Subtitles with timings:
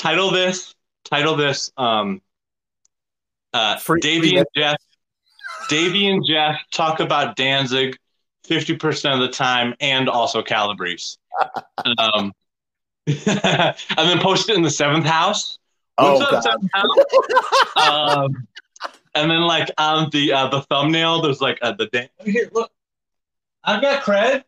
[0.00, 0.74] title this.
[1.04, 1.70] Title this.
[1.76, 2.20] Um,
[3.52, 4.76] uh, Free- Davey free and Jeff.
[5.68, 7.96] Davey and Jeff talk about Danzig
[8.44, 11.16] fifty percent of the time, and also Calabrese.
[11.98, 12.32] um,
[13.06, 15.58] and then post it in the seventh house.
[15.98, 17.76] Oh, up, seventh house?
[17.76, 18.46] um,
[19.14, 22.48] and then like on the uh, the thumbnail, there's like uh, the Dan- here.
[22.52, 22.70] Look,
[23.64, 24.44] I've got cred.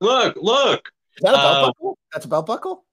[0.00, 0.88] Look, look.
[1.16, 1.98] Is that a belt Uh, buckle?
[2.12, 2.84] That's a belt buckle?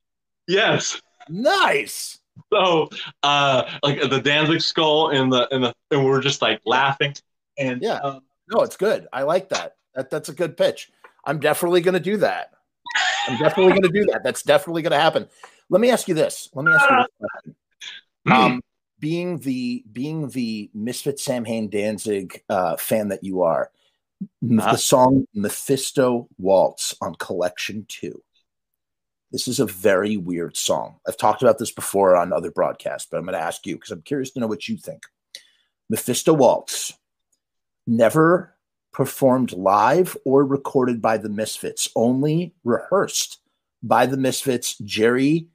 [0.48, 1.02] Yes.
[1.30, 2.20] Nice.
[2.54, 2.90] So,
[3.24, 7.14] uh, like the Danzig skull in the in the, and we're just like laughing.
[7.58, 7.96] And Yeah.
[7.96, 9.08] um, No, it's good.
[9.12, 9.76] I like that.
[9.96, 10.92] that that's a good pitch.
[11.26, 12.52] I'm definitely going to do that.
[13.28, 14.22] I'm definitely going to do that.
[14.24, 15.28] That's definitely going to happen.
[15.70, 16.48] Let me ask you this.
[16.54, 17.56] Let me ask you this question.
[18.32, 18.62] Um,
[19.00, 23.72] being the being the Misfit Samhain Danzig uh, fan that you are,
[24.22, 24.72] Uh-huh.
[24.74, 28.22] the song Mephisto Waltz on Collection Two.
[29.32, 30.98] This is a very weird song.
[31.08, 33.92] I've talked about this before on other broadcasts, but I'm going to ask you because
[33.92, 35.04] I'm curious to know what you think.
[35.90, 36.94] Mephisto Waltz,
[37.86, 38.56] never
[38.92, 43.40] performed live or recorded by the Misfits, only rehearsed
[43.84, 44.78] by the Misfits.
[44.80, 45.48] Jerry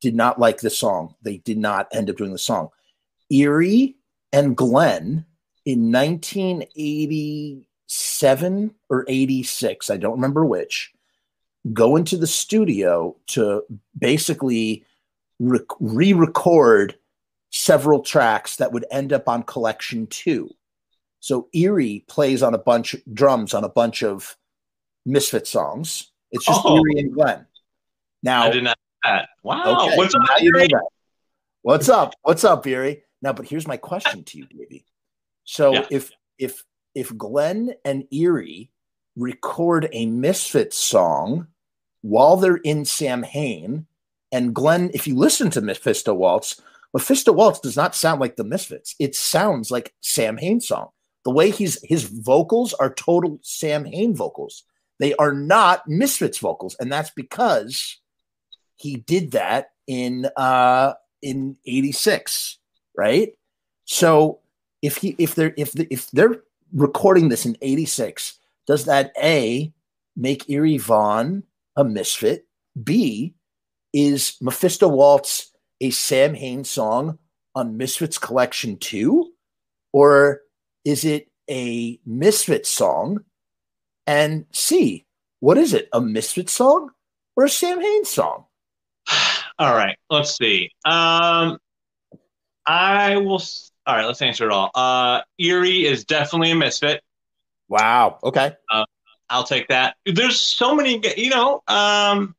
[0.00, 1.14] did not like the song.
[1.22, 2.68] They did not end up doing the song.
[3.30, 3.96] Eerie
[4.32, 5.26] and Glenn
[5.64, 10.92] in 1987 or 86, I don't remember which,
[11.72, 13.62] go into the studio to
[13.98, 14.84] basically
[15.38, 16.96] re record
[17.50, 20.50] several tracks that would end up on collection two.
[21.20, 24.36] So Eerie plays on a bunch drums on a bunch of
[25.06, 26.12] Misfit songs.
[26.30, 26.76] It's just Oh.
[26.76, 27.46] Eerie and Glenn.
[28.22, 28.76] Now, I did not.
[29.04, 29.28] know that.
[29.42, 29.86] Wow.
[29.86, 30.22] Okay, What's up?
[30.40, 30.86] you know that.
[31.62, 32.14] What's up?
[32.22, 33.02] What's up, Eerie?
[33.22, 34.84] Now, but here's my question to you, baby.
[35.44, 35.86] So Yeah.
[35.90, 38.70] if if if Glenn and Eerie
[39.16, 41.46] record a Misfit song
[42.08, 43.86] while they're in Samhain,
[44.32, 46.60] and Glenn, if you listen to Mephisto Waltz,
[46.94, 48.94] Mephisto Waltz does not sound like the Misfits.
[48.98, 50.88] It sounds like Samhain song.
[51.24, 54.64] The way he's his vocals are total Samhain vocals.
[54.98, 58.00] They are not Misfits vocals, and that's because
[58.76, 62.58] he did that in uh in 86
[62.96, 63.32] right
[63.84, 64.38] so
[64.82, 69.72] if he if they're if the, if they're recording this in 86 does that a
[70.14, 71.42] make eerie von
[71.78, 72.46] a misfit
[72.82, 73.34] b
[73.94, 75.50] is mephisto waltz
[75.80, 77.18] a samhain song
[77.54, 79.32] on misfits collection 2
[79.94, 80.42] or
[80.84, 83.20] is it a misfit song
[84.06, 85.06] and c
[85.40, 86.90] what is it a misfit song
[87.36, 88.44] or a samhain song
[89.60, 89.96] All right.
[90.10, 90.70] Let's see.
[90.84, 91.58] Um,
[92.66, 93.40] I will.
[93.40, 94.04] s- All right.
[94.04, 94.70] Let's answer it all.
[94.74, 97.02] Uh, Eerie is definitely a misfit.
[97.68, 98.18] Wow.
[98.22, 98.52] Okay.
[99.30, 99.96] I'll take that.
[100.06, 101.00] There's so many.
[101.16, 101.62] You know.
[101.68, 102.34] Um,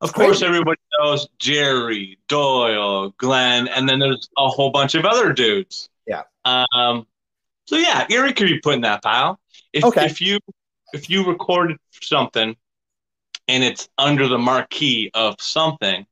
[0.00, 5.32] of course, everybody knows Jerry, Doyle, Glenn, and then there's a whole bunch of other
[5.32, 5.90] dudes.
[6.06, 6.22] Yeah.
[6.44, 7.06] Um.
[7.66, 9.38] So yeah, Eerie could be put in that pile.
[9.72, 10.06] If Okay.
[10.06, 10.38] if you
[10.92, 12.56] if you recorded something
[13.46, 16.06] and it's under the marquee of something,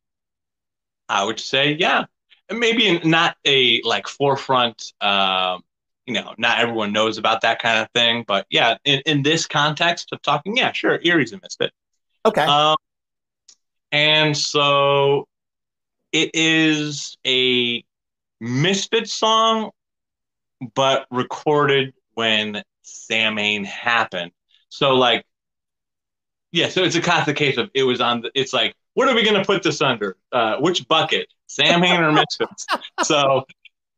[1.09, 2.05] I would say yeah.
[2.49, 4.93] And maybe not a like forefront.
[5.01, 5.63] Um,
[6.07, 9.47] you know, not everyone knows about that kind of thing, but yeah, in, in this
[9.47, 11.73] context of talking, yeah, sure, Eerie's a misfit.
[12.25, 12.43] Okay.
[12.43, 12.77] Um,
[13.93, 15.27] and so
[16.13, 17.85] it is a
[18.41, 19.71] Misfit song,
[20.75, 24.33] but recorded when Samhain happened.
[24.69, 25.25] So, like,
[26.53, 29.15] yeah, so it's a classic case of it was on the, it's like, what are
[29.15, 30.17] we going to put this under?
[30.33, 31.29] Uh, which bucket?
[31.47, 32.67] Samhain or Misfits?
[33.03, 33.45] so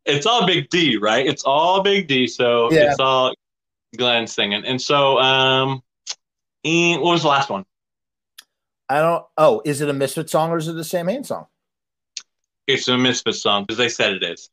[0.08, 1.26] it's all Big D, right?
[1.26, 2.26] It's all Big D.
[2.26, 2.90] So Yeah.
[2.90, 3.34] it's all
[3.96, 4.64] Glenn singing.
[4.64, 5.82] And so, um,
[6.64, 7.64] and what was the last one?
[8.88, 9.24] I don't.
[9.36, 11.46] Oh, is it a Misfit song or is it the Samhain song?
[12.66, 14.50] It's a Misfit song because they said it is.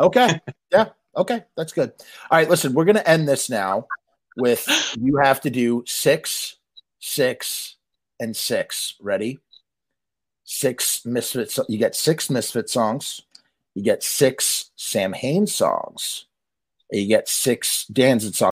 [0.00, 0.40] Okay.
[0.72, 0.88] yeah.
[1.16, 1.44] Okay.
[1.56, 1.92] That's good.
[2.30, 2.48] All right.
[2.50, 3.86] Listen, we're going to end this now
[4.36, 4.66] with
[5.00, 6.56] you have to do six,
[7.00, 7.76] six,
[8.20, 8.94] and six.
[9.00, 9.38] Ready?
[10.44, 11.50] Six Misfit.
[11.50, 13.22] so- You get six Misfit songs.
[13.76, 16.24] You get six Samhain songs.
[16.90, 18.40] You get six Danzig songs.